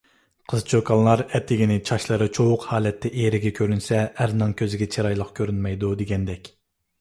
[0.51, 6.53] قىز-چوكانلار ئەتىگىنى چاچلىرى چۇۋۇق ھالەتتە ئېرىگە كۆرۈنسە، ئەرنىڭ كۆزىگە چىرايلىق كۆرۈنمەيدۇ، دېگەندەك.